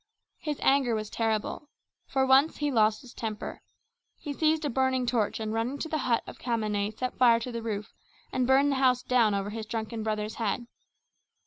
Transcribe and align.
His 0.39 0.59
anger 0.63 0.95
was 0.95 1.11
terrible. 1.11 1.69
For 2.07 2.25
once 2.25 2.57
he 2.57 2.71
lost 2.71 3.01
his 3.01 3.13
temper. 3.13 3.61
He 4.17 4.33
seized 4.33 4.65
a 4.65 4.69
burning 4.71 5.05
torch 5.05 5.39
and 5.39 5.53
running 5.53 5.77
to 5.77 5.87
the 5.87 5.99
hut 5.99 6.23
of 6.25 6.39
Khamane 6.39 6.97
set 6.97 7.19
fire 7.19 7.39
to 7.39 7.51
the 7.51 7.61
roof 7.61 7.93
and 8.31 8.47
burned 8.47 8.71
the 8.71 8.77
house 8.77 9.03
down 9.03 9.35
over 9.35 9.51
his 9.51 9.67
drunken 9.67 10.01
brother's 10.01 10.33
head. 10.41 10.65